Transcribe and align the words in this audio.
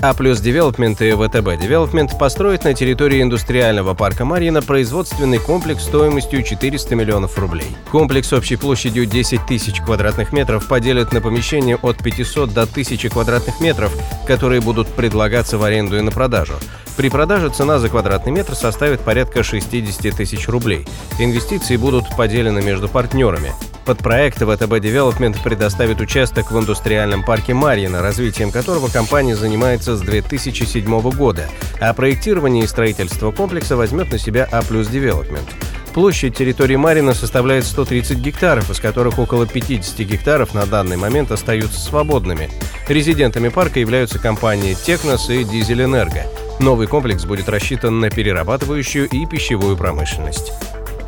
А 0.00 0.14
Плюс 0.14 0.38
Девелопмент 0.38 1.02
и 1.02 1.10
ВТБ 1.10 1.60
Девелопмент 1.60 2.16
построят 2.16 2.62
на 2.62 2.72
территории 2.72 3.20
индустриального 3.20 3.94
парка 3.94 4.24
Марьино 4.24 4.62
производственный 4.62 5.40
комплекс 5.40 5.82
стоимостью 5.82 6.44
400 6.44 6.94
миллионов 6.94 7.36
рублей. 7.36 7.76
Комплекс 7.90 8.32
общей 8.32 8.54
площадью 8.54 9.06
10 9.06 9.46
тысяч 9.46 9.80
квадратных 9.80 10.32
метров 10.32 10.68
поделят 10.68 11.12
на 11.12 11.20
помещения 11.20 11.74
от 11.74 12.00
500 12.00 12.54
до 12.54 12.62
1000 12.62 13.10
квадратных 13.10 13.60
метров, 13.60 13.92
которые 14.24 14.60
будут 14.60 14.86
предлагаться 14.86 15.58
в 15.58 15.64
аренду 15.64 15.98
и 15.98 16.00
на 16.00 16.12
продажу. 16.12 16.54
При 16.96 17.08
продаже 17.10 17.48
цена 17.50 17.80
за 17.80 17.88
квадратный 17.88 18.30
метр 18.30 18.54
составит 18.54 19.00
порядка 19.00 19.42
60 19.42 20.14
тысяч 20.16 20.48
рублей. 20.48 20.86
Инвестиции 21.18 21.76
будут 21.76 22.04
поделены 22.16 22.62
между 22.62 22.88
партнерами. 22.88 23.52
Под 23.88 24.02
проект 24.02 24.42
ВТБ 24.42 24.80
Девелопмент 24.80 25.42
предоставит 25.42 26.02
участок 26.02 26.50
в 26.50 26.58
индустриальном 26.58 27.24
парке 27.24 27.54
Марьино, 27.54 28.02
развитием 28.02 28.50
которого 28.50 28.88
компания 28.88 29.34
занимается 29.34 29.96
с 29.96 30.02
2007 30.02 31.00
года, 31.12 31.48
а 31.80 31.94
проектирование 31.94 32.64
и 32.64 32.66
строительство 32.66 33.30
комплекса 33.30 33.78
возьмет 33.78 34.12
на 34.12 34.18
себя 34.18 34.46
А 34.52 34.60
Девелопмент. 34.60 35.48
Площадь 35.94 36.36
территории 36.36 36.76
Марьино 36.76 37.14
составляет 37.14 37.64
130 37.64 38.18
гектаров, 38.18 38.68
из 38.70 38.78
которых 38.78 39.18
около 39.18 39.46
50 39.46 39.98
гектаров 40.00 40.52
на 40.52 40.66
данный 40.66 40.98
момент 40.98 41.32
остаются 41.32 41.80
свободными. 41.80 42.50
Резидентами 42.88 43.48
парка 43.48 43.80
являются 43.80 44.18
компании 44.18 44.74
«Технос» 44.74 45.30
и 45.30 45.44
«Дизель-Энерго». 45.44 46.24
Новый 46.60 46.88
комплекс 46.88 47.24
будет 47.24 47.48
рассчитан 47.48 48.00
на 48.00 48.10
перерабатывающую 48.10 49.08
и 49.08 49.24
пищевую 49.24 49.78
промышленность. 49.78 50.52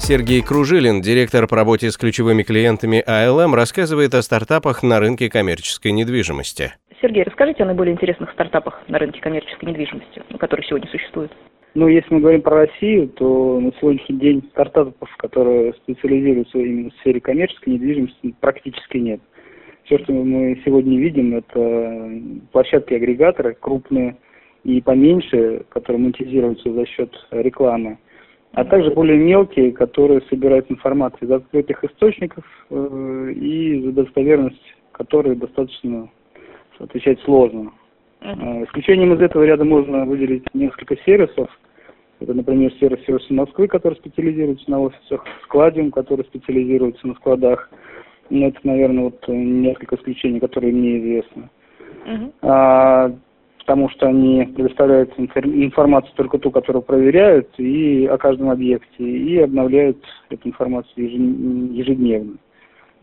Сергей 0.03 0.43
Кружилин, 0.43 1.03
директор 1.03 1.47
по 1.47 1.57
работе 1.57 1.91
с 1.91 1.97
ключевыми 1.97 2.43
клиентами 2.43 3.05
АЛМ, 3.07 3.55
рассказывает 3.55 4.15
о 4.15 4.23
стартапах 4.23 4.83
на 4.83 4.99
рынке 4.99 5.29
коммерческой 5.29 5.93
недвижимости. 5.93 6.73
Сергей, 7.01 7.23
расскажите 7.23 7.63
о 7.63 7.67
наиболее 7.67 7.95
интересных 7.95 8.33
стартапах 8.33 8.83
на 8.89 8.99
рынке 8.99 9.21
коммерческой 9.21 9.67
недвижимости, 9.67 10.23
которые 10.39 10.67
сегодня 10.67 10.89
существуют. 10.91 11.31
Ну, 11.75 11.87
если 11.87 12.13
мы 12.15 12.21
говорим 12.21 12.43
про 12.43 12.67
Россию, 12.67 13.09
то 13.11 13.61
на 13.61 13.73
сегодняшний 13.79 14.19
день 14.19 14.43
стартапов, 14.51 15.09
которые 15.19 15.75
специализируются 15.75 16.59
именно 16.59 16.91
в 16.91 16.95
сфере 17.01 17.21
коммерческой 17.21 17.75
недвижимости, 17.75 18.35
практически 18.41 18.97
нет. 18.97 19.21
Все, 19.85 19.99
что 19.99 20.13
мы 20.13 20.61
сегодня 20.65 20.99
видим, 20.99 21.37
это 21.37 22.11
площадки-агрегаторы 22.53 23.55
крупные 23.61 24.17
и 24.65 24.81
поменьше, 24.81 25.65
которые 25.69 26.01
монетизируются 26.03 26.73
за 26.73 26.87
счет 26.87 27.15
рекламы 27.31 27.99
а 28.53 28.65
также 28.65 28.91
более 28.91 29.19
мелкие, 29.19 29.73
которые 29.73 30.23
собирают 30.29 30.71
информацию 30.71 31.29
из 31.29 31.33
открытых 31.33 31.85
источников 31.85 32.45
э, 32.71 33.33
и 33.35 33.83
за 33.83 33.93
достоверность 33.93 34.63
которой 35.01 35.35
достаточно 35.35 36.11
отвечать 36.79 37.19
сложно. 37.21 37.73
Uh-huh. 38.21 38.67
Исключением 38.67 39.15
из 39.15 39.21
этого 39.23 39.45
ряда 39.45 39.65
можно 39.65 40.05
выделить 40.05 40.45
несколько 40.53 40.95
сервисов. 41.07 41.49
Это, 42.21 42.35
например, 42.35 42.71
сервис 42.75 43.03
сервисы 43.07 43.33
Москвы, 43.33 43.67
который 43.67 43.95
специализируется 43.95 44.71
на 44.71 44.79
офисах, 44.81 45.25
Складиум, 45.45 45.91
который 45.91 46.27
специализируется 46.27 47.07
на 47.07 47.15
складах. 47.15 47.71
Ну, 48.29 48.49
это, 48.49 48.59
наверное, 48.63 49.05
вот 49.05 49.25
несколько 49.27 49.97
исключений, 49.97 50.39
которые 50.39 50.75
мне 50.75 50.99
известны. 50.99 51.49
Uh-huh. 52.07 52.33
А, 52.43 53.13
потому 53.71 53.89
что 53.91 54.09
они 54.09 54.47
предоставляют 54.57 55.13
информацию 55.17 56.13
только 56.17 56.39
ту, 56.39 56.51
которую 56.51 56.83
проверяют, 56.83 57.51
и 57.57 58.05
о 58.05 58.19
каждом 58.19 58.51
объекте, 58.51 59.05
и 59.05 59.39
обновляют 59.39 59.97
эту 60.29 60.49
информацию 60.49 61.73
ежедневно. 61.73 62.39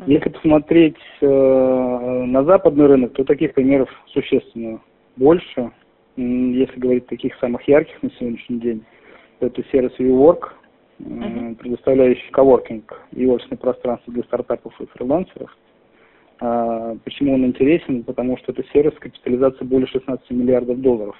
Если 0.07 0.27
посмотреть 0.27 0.97
э, 1.21 1.25
на 1.25 2.43
западный 2.43 2.85
рынок, 2.85 3.13
то 3.13 3.23
таких 3.23 3.53
примеров 3.53 3.89
существенно 4.07 4.81
больше. 5.15 5.71
Если 6.17 6.77
говорить 6.77 7.05
о 7.05 7.11
таких 7.11 7.37
самых 7.39 7.65
ярких 7.65 8.03
на 8.03 8.11
сегодняшний 8.19 8.59
день, 8.59 8.83
то 9.39 9.45
это 9.45 9.63
сервис 9.71 9.93
WeWork, 9.97 10.49
э, 10.99 11.55
предоставляющий 11.59 12.29
коворкинг 12.31 13.03
и 13.13 13.25
офисное 13.25 13.57
пространство 13.57 14.11
для 14.11 14.23
стартапов 14.23 14.73
и 14.81 14.85
фрилансеров. 14.97 15.55
А, 16.39 16.95
почему 17.03 17.33
он 17.33 17.45
интересен? 17.45 18.03
Потому 18.03 18.37
что 18.37 18.51
это 18.51 18.63
сервис 18.71 18.93
капитализации 18.99 19.65
более 19.65 19.87
16 19.87 20.29
миллиардов 20.31 20.79
долларов. 20.81 21.15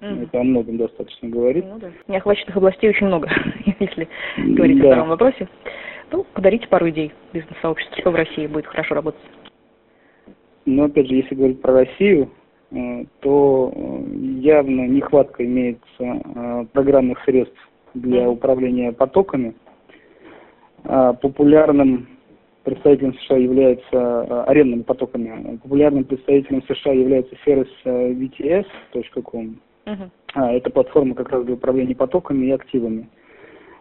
Mm. 0.00 0.24
Это 0.24 0.40
о 0.40 0.44
многом 0.44 0.76
достаточно 0.76 1.28
говорит. 1.28 1.64
Ну, 1.66 1.78
да. 1.78 1.90
Неохваченных 2.08 2.56
областей 2.56 2.90
очень 2.90 3.06
много, 3.06 3.30
если 3.80 4.08
говорить 4.36 4.80
да. 4.80 4.88
о 4.88 4.92
втором 4.92 5.08
вопросе. 5.08 5.48
Ну, 6.12 6.24
подарите 6.34 6.68
пару 6.68 6.88
идей 6.90 7.12
бизнес-сообществу, 7.32 7.96
что 8.00 8.10
в 8.10 8.14
России 8.14 8.46
будет 8.46 8.66
хорошо 8.66 8.94
работать. 8.94 9.20
Но, 10.64 10.84
опять 10.84 11.08
же, 11.08 11.14
если 11.14 11.34
говорить 11.34 11.62
про 11.62 11.72
Россию, 11.72 12.30
э, 12.70 13.04
то 13.20 13.72
э, 13.74 14.02
явно 14.40 14.86
нехватка 14.86 15.44
имеется 15.44 15.82
э, 15.98 16.66
программных 16.72 17.22
средств 17.24 17.56
для 17.94 18.28
управления 18.28 18.92
потоками. 18.92 19.54
А 20.84 21.14
популярным 21.14 22.08
представителем 22.66 23.14
США 23.14 23.36
является 23.36 23.86
э, 23.92 24.44
арендными 24.48 24.82
потоками. 24.82 25.56
Популярным 25.62 26.02
представителем 26.02 26.64
США 26.64 26.92
является 26.92 27.36
сервис 27.44 27.68
VTS.com. 27.84 29.60
Uh-huh. 29.86 30.10
Это 30.34 30.70
платформа 30.70 31.14
как 31.14 31.30
раз 31.30 31.44
для 31.44 31.54
управления 31.54 31.94
потоками 31.94 32.46
и 32.46 32.50
активами. 32.50 33.08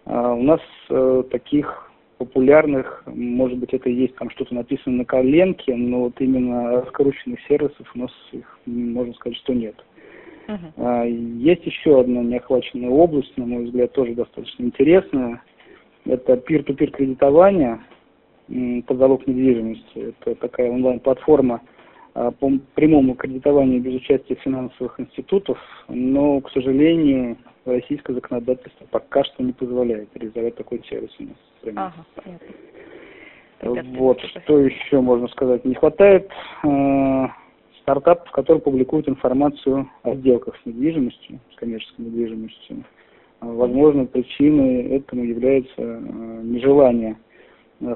А, 0.05 0.35
у 0.35 0.43
нас 0.43 0.61
э, 0.91 1.23
таких 1.31 1.91
популярных, 2.19 3.03
может 3.07 3.57
быть, 3.57 3.73
это 3.73 3.89
и 3.89 3.93
есть 3.93 4.15
там 4.17 4.29
что-то 4.29 4.53
написано 4.53 4.97
на 4.97 5.05
коленке, 5.05 5.75
но 5.75 6.01
вот 6.01 6.21
именно 6.21 6.83
раскрученных 6.83 7.39
сервисов 7.47 7.91
у 7.95 7.99
нас 7.99 8.11
их, 8.33 8.59
можно 8.67 9.15
сказать, 9.15 9.37
что 9.39 9.53
нет. 9.53 9.75
Uh-huh. 10.47 11.09
Есть 11.39 11.65
еще 11.65 11.99
одна 11.99 12.21
неохваченная 12.21 12.91
область, 12.91 13.35
на 13.35 13.47
мой 13.47 13.65
взгляд, 13.65 13.93
тоже 13.93 14.13
достаточно 14.13 14.63
интересная. 14.63 15.41
Это 16.05 16.33
peer-to-peer 16.33 16.91
кредитование 16.91 17.79
под 18.47 18.97
залог 18.97 19.25
недвижимости. 19.27 20.13
Это 20.21 20.35
такая 20.35 20.71
онлайн-платформа 20.71 21.61
а, 22.13 22.31
по 22.31 22.51
прямому 22.75 23.15
кредитованию 23.15 23.81
без 23.81 23.95
участия 23.95 24.35
финансовых 24.35 24.99
институтов, 24.99 25.57
но, 25.87 26.41
к 26.41 26.51
сожалению, 26.51 27.37
российское 27.65 28.13
законодательство 28.13 28.85
пока 28.91 29.23
что 29.23 29.43
не 29.43 29.51
позволяет 29.51 30.09
реализовать 30.15 30.55
такой 30.55 30.81
сервис 30.87 31.11
у 31.19 31.23
нас 31.23 31.33
в 31.33 31.59
стране. 31.59 31.77
Ага, 31.79 32.05
понятно. 33.61 33.99
вот, 33.99 34.21
что 34.21 34.59
еще 34.59 35.01
можно 35.01 35.27
сказать? 35.29 35.65
Не 35.65 35.75
хватает 35.75 36.29
э, 36.63 37.27
стартапов, 37.81 38.31
которые 38.31 38.61
публикуют 38.61 39.09
информацию 39.09 39.89
о 40.03 40.15
сделках 40.15 40.55
с 40.61 40.65
недвижимостью, 40.65 41.39
с 41.53 41.55
коммерческой 41.55 42.05
недвижимостью. 42.05 42.83
Возможно, 43.41 44.05
причиной 44.05 44.83
этому 44.89 45.23
является 45.23 45.73
э, 45.77 46.41
нежелание 46.43 47.17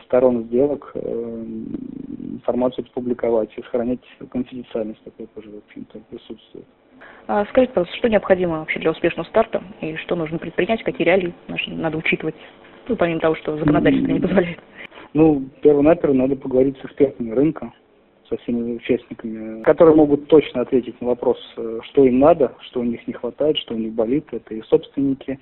сторон 0.06 0.44
сделок 0.45 0.91
э, 0.94 1.45
информацию 2.34 2.85
публиковать 2.94 3.50
и 3.57 3.62
сохранять 3.62 4.00
конфиденциальность 4.31 5.03
такой 5.03 5.28
тоже, 5.28 5.50
в 5.50 5.57
общем-то, 5.57 6.00
присутствует. 6.09 6.66
А 7.28 7.45
скажите, 7.45 7.73
пожалуйста, 7.73 7.97
что 7.97 8.09
необходимо 8.09 8.59
вообще 8.59 8.79
для 8.79 8.91
успешного 8.91 9.28
старта 9.28 9.63
и 9.81 9.95
что 9.97 10.16
нужно 10.16 10.38
предпринять, 10.38 10.84
какие 10.84 11.06
реалии 11.06 11.34
надо 11.67 11.97
учитывать, 11.97 12.35
ну, 12.88 12.95
помимо 12.95 13.19
того, 13.19 13.35
что 13.35 13.58
законодательство 13.58 14.11
не 14.11 14.20
позволяет? 14.20 14.59
Ну, 15.14 15.43
перво-наперво 15.61 16.14
надо 16.14 16.35
поговорить 16.35 16.78
с 16.78 16.85
экспертами 16.85 17.31
рынка, 17.31 17.72
со 18.29 18.37
всеми 18.37 18.76
участниками, 18.76 19.64
которые 19.64 19.96
могут 19.96 20.28
точно 20.28 20.61
ответить 20.61 20.99
на 21.02 21.08
вопрос, 21.08 21.37
э, 21.58 21.79
что 21.84 22.05
им 22.05 22.20
надо, 22.20 22.53
что 22.61 22.79
у 22.79 22.84
них 22.84 23.05
не 23.08 23.14
хватает, 23.14 23.58
что 23.58 23.73
у 23.73 23.78
них 23.78 23.93
болит. 23.93 24.26
Это 24.31 24.53
и 24.53 24.61
собственники, 24.64 25.40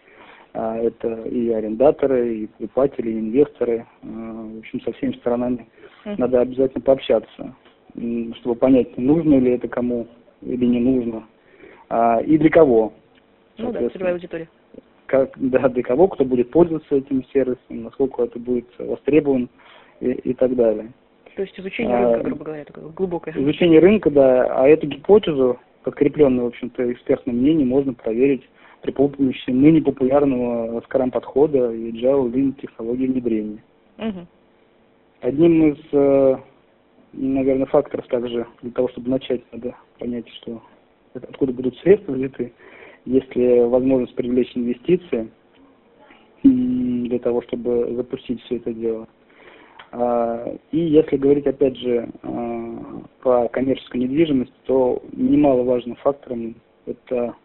это 0.53 1.23
и 1.23 1.49
арендаторы, 1.51 2.35
и 2.35 2.47
покупатели, 2.47 3.11
и 3.11 3.19
инвесторы. 3.19 3.85
А, 4.03 4.05
в 4.05 4.59
общем, 4.59 4.81
со 4.81 4.91
всеми 4.93 5.13
сторонами 5.13 5.67
надо 6.05 6.41
обязательно 6.41 6.81
пообщаться, 6.81 7.55
чтобы 7.93 8.55
понять, 8.55 8.97
нужно 8.97 9.35
ли 9.35 9.51
это 9.51 9.67
кому 9.67 10.07
или 10.41 10.65
не 10.65 10.79
нужно, 10.79 11.23
а, 11.89 12.21
и 12.21 12.37
для 12.37 12.49
кого. 12.49 12.93
Ну 13.57 13.71
да, 13.71 13.89
целевая 13.89 14.13
аудитория. 14.13 14.49
Как, 15.07 15.31
да, 15.37 15.67
для 15.69 15.83
кого, 15.83 16.07
кто 16.07 16.25
будет 16.25 16.51
пользоваться 16.51 16.95
этим 16.95 17.23
сервисом, 17.33 17.83
насколько 17.83 18.23
это 18.23 18.39
будет 18.39 18.67
востребован 18.77 19.49
и, 19.99 20.11
и 20.11 20.33
так 20.33 20.55
далее. 20.55 20.91
То 21.35 21.43
есть 21.43 21.59
изучение 21.59 21.95
рынка, 21.97 22.23
грубо 22.23 22.45
говоря, 22.45 22.65
такое 22.65 22.89
глубокое. 22.89 23.33
Изучение 23.35 23.79
рынка, 23.79 24.09
да, 24.09 24.47
а 24.49 24.67
эту 24.67 24.87
гипотезу, 24.87 25.59
подкрепленную, 25.83 26.45
в 26.45 26.47
общем-то, 26.47 26.91
экспертным 26.91 27.37
мнением, 27.37 27.69
можно 27.69 27.93
проверить 27.93 28.43
при 28.81 28.91
помощи 28.91 29.49
ныне 29.49 29.81
популярного 29.81 30.81
Scrum 30.81 31.11
подхода 31.11 31.71
и 31.71 31.91
Agile 31.91 32.31
Lean 32.31 32.59
технологии 32.61 33.07
внедрения. 33.07 33.63
Угу. 33.97 34.27
Одним 35.21 35.73
из, 35.73 35.77
э, 35.91 36.37
наверное, 37.13 37.65
факторов 37.65 38.07
также 38.07 38.45
для 38.61 38.71
того, 38.71 38.89
чтобы 38.89 39.09
начать, 39.09 39.41
надо 39.51 39.75
понять, 39.99 40.27
что 40.29 40.61
откуда 41.13 41.53
будут 41.53 41.77
средства 41.79 42.13
взяты, 42.13 42.53
если 43.05 43.61
возможность 43.61 44.15
привлечь 44.15 44.55
инвестиции 44.55 45.29
для 46.43 47.19
того, 47.19 47.41
чтобы 47.41 47.95
запустить 47.95 48.41
все 48.43 48.57
это 48.57 48.73
дело. 48.73 49.07
А, 49.91 50.53
и 50.71 50.79
если 50.79 51.17
говорить, 51.17 51.47
опять 51.47 51.77
же, 51.77 52.09
а, 52.23 53.01
про 53.21 53.47
коммерческую 53.47 54.03
недвижимость, 54.03 54.53
то 54.65 55.01
немаловажным 55.13 55.95
фактором 55.97 56.55
это 56.85 57.35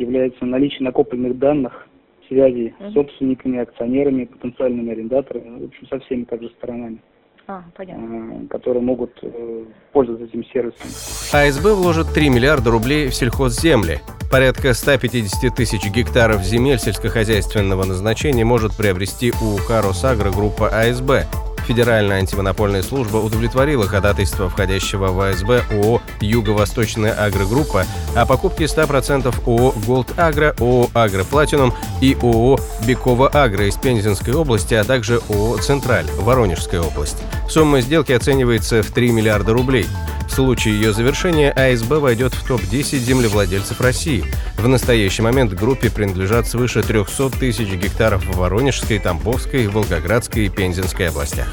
является 0.00 0.44
наличие 0.44 0.82
накопленных 0.82 1.38
данных, 1.38 1.86
связей 2.28 2.74
с 2.80 2.92
собственниками, 2.92 3.58
акционерами, 3.58 4.24
потенциальными 4.24 4.92
арендаторами, 4.92 5.60
в 5.60 5.64
общем, 5.66 5.86
со 5.88 5.98
всеми 6.00 6.24
также 6.24 6.48
сторонами. 6.50 6.98
А, 7.46 7.64
понятно. 7.76 8.46
которые 8.48 8.80
могут 8.80 9.10
э, 9.22 9.64
пользоваться 9.92 10.26
этим 10.26 10.44
сервисом. 10.52 10.86
АСБ 11.32 11.74
вложит 11.74 12.06
3 12.14 12.28
миллиарда 12.28 12.70
рублей 12.70 13.08
в 13.08 13.14
сельхозземли. 13.14 14.02
Порядка 14.30 14.72
150 14.72 15.56
тысяч 15.56 15.90
гектаров 15.90 16.42
земель 16.44 16.78
сельскохозяйственного 16.78 17.84
назначения 17.84 18.44
может 18.44 18.76
приобрести 18.76 19.30
УК 19.32 19.82
«Росагро» 19.82 20.30
группа 20.30 20.68
АСБ. 20.68 21.49
Федеральная 21.66 22.18
антимонопольная 22.18 22.82
служба 22.82 23.18
удовлетворила 23.18 23.86
ходатайство 23.86 24.48
входящего 24.48 25.08
в 25.08 25.20
АСБ 25.20 25.64
ООО 25.70 26.02
«Юго-Восточная 26.20 27.12
агрогруппа» 27.12 27.84
о 28.16 28.26
покупке 28.26 28.64
100% 28.64 29.34
ООО 29.46 29.74
«Голд 29.86 30.18
Агро», 30.18 30.54
ООО 30.58 30.90
«Агро 30.94 31.24
Платинум» 31.24 31.74
и 32.00 32.16
ООО 32.20 32.58
«Бекова 32.86 33.28
Агро» 33.28 33.66
из 33.66 33.76
Пензенской 33.76 34.34
области, 34.34 34.74
а 34.74 34.84
также 34.84 35.20
ООО 35.28 35.58
«Централь» 35.58 36.06
Воронежской 36.18 36.80
области. 36.80 37.22
Сумма 37.48 37.80
сделки 37.80 38.12
оценивается 38.12 38.82
в 38.82 38.90
3 38.90 39.12
миллиарда 39.12 39.52
рублей. 39.52 39.86
В 40.30 40.32
случае 40.32 40.74
ее 40.74 40.92
завершения 40.92 41.50
АСБ 41.50 41.98
войдет 41.98 42.34
в 42.34 42.46
топ-10 42.46 42.98
землевладельцев 42.98 43.80
России. 43.80 44.24
В 44.56 44.68
настоящий 44.68 45.22
момент 45.22 45.52
группе 45.54 45.90
принадлежат 45.90 46.46
свыше 46.46 46.84
300 46.84 47.30
тысяч 47.30 47.68
гектаров 47.70 48.24
в 48.24 48.36
Воронежской, 48.36 49.00
Тамбовской, 49.00 49.66
Волгоградской 49.66 50.46
и 50.46 50.48
Пензенской 50.48 51.08
областях. 51.08 51.52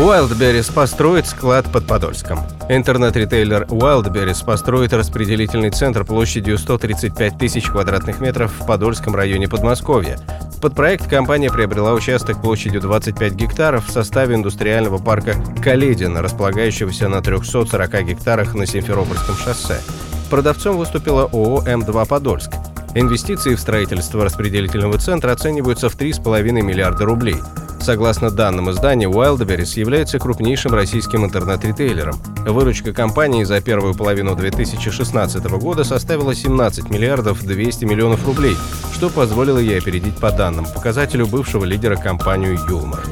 Wildberries 0.00 0.72
построит 0.72 1.26
склад 1.26 1.70
под 1.70 1.86
Подольском. 1.86 2.38
Интернет-ритейлер 2.70 3.64
Wildberries 3.64 4.42
построит 4.42 4.94
распределительный 4.94 5.68
центр 5.68 6.06
площадью 6.06 6.56
135 6.56 7.36
тысяч 7.36 7.66
квадратных 7.66 8.18
метров 8.18 8.50
в 8.50 8.66
Подольском 8.66 9.14
районе 9.14 9.46
Подмосковья. 9.46 10.18
Под 10.62 10.74
проект 10.74 11.06
компания 11.06 11.50
приобрела 11.50 11.92
участок 11.92 12.40
площадью 12.40 12.80
25 12.80 13.34
гектаров 13.34 13.88
в 13.88 13.92
составе 13.92 14.36
индустриального 14.36 14.96
парка 14.96 15.34
«Каледин», 15.62 16.16
располагающегося 16.16 17.08
на 17.10 17.20
340 17.20 18.02
гектарах 18.04 18.54
на 18.54 18.64
Симферопольском 18.64 19.34
шоссе. 19.36 19.82
Продавцом 20.30 20.78
выступила 20.78 21.24
ООО 21.24 21.64
«М2 21.66 22.08
Подольск». 22.08 22.52
Инвестиции 22.94 23.54
в 23.54 23.60
строительство 23.60 24.24
распределительного 24.24 24.96
центра 24.96 25.30
оцениваются 25.32 25.90
в 25.90 25.96
3,5 25.98 26.52
миллиарда 26.62 27.04
рублей. 27.04 27.36
Согласно 27.80 28.30
данным 28.30 28.70
издания, 28.70 29.06
Wildberries 29.06 29.78
является 29.78 30.18
крупнейшим 30.18 30.74
российским 30.74 31.24
интернет-ритейлером. 31.24 32.16
Выручка 32.46 32.92
компании 32.92 33.44
за 33.44 33.60
первую 33.62 33.94
половину 33.94 34.36
2016 34.36 35.42
года 35.58 35.82
составила 35.82 36.34
17 36.34 36.90
миллиардов 36.90 37.42
200 37.42 37.86
миллионов 37.86 38.26
рублей, 38.26 38.56
что 38.92 39.08
позволило 39.08 39.58
ей 39.58 39.78
опередить 39.78 40.16
по 40.18 40.30
данным 40.30 40.66
показателю 40.66 41.26
бывшего 41.26 41.64
лидера 41.64 41.96
компанию 41.96 42.58
Юлмарт. 42.68 43.08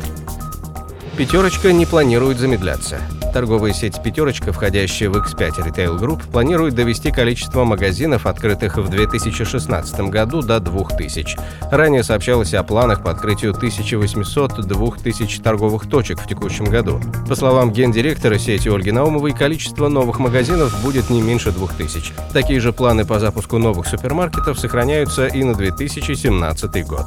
Пятерочка 1.17 1.73
не 1.73 1.87
планирует 1.87 2.38
замедляться. 2.38 3.00
Торговая 3.38 3.73
сеть 3.73 4.02
«Пятерочка», 4.02 4.52
входящая 4.52 5.11
в 5.11 5.17
X5 5.17 5.64
Retail 5.64 5.96
Group, 5.96 6.29
планирует 6.32 6.75
довести 6.75 7.12
количество 7.12 7.62
магазинов, 7.62 8.26
открытых 8.26 8.79
в 8.79 8.88
2016 8.88 10.00
году, 10.11 10.43
до 10.43 10.58
2000. 10.58 11.38
Ранее 11.70 12.02
сообщалось 12.02 12.52
о 12.55 12.64
планах 12.64 13.05
по 13.05 13.12
открытию 13.12 13.52
1800-2000 13.52 15.40
торговых 15.40 15.88
точек 15.88 16.19
в 16.20 16.26
текущем 16.26 16.64
году. 16.64 17.00
По 17.29 17.37
словам 17.37 17.70
гендиректора 17.70 18.38
сети 18.38 18.69
Ольги 18.69 18.90
Наумовой, 18.90 19.31
количество 19.31 19.87
новых 19.87 20.19
магазинов 20.19 20.76
будет 20.82 21.08
не 21.08 21.23
меньше 21.23 21.52
2000. 21.52 22.14
Такие 22.32 22.58
же 22.58 22.73
планы 22.73 23.05
по 23.05 23.20
запуску 23.20 23.58
новых 23.58 23.87
супермаркетов 23.87 24.58
сохраняются 24.58 25.29
и 25.29 25.44
на 25.44 25.55
2017 25.55 26.84
год. 26.88 27.06